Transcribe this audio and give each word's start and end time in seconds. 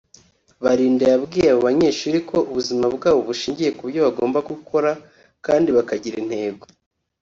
Balinda 0.63 1.03
yabwiye 1.13 1.47
abo 1.51 1.61
banyeshuri 1.67 2.17
ko 2.29 2.37
ubuzima 2.51 2.85
bwabo 2.95 3.19
bushingiye 3.27 3.69
ku 3.77 3.83
byo 3.89 3.99
bagomba 4.05 4.39
gukora 4.49 4.91
kandi 5.45 5.69
bakagira 5.77 6.15
intego 6.23 6.63